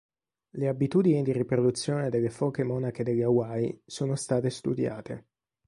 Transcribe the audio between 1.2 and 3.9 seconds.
di riproduzione delle foche monache delle Hawaii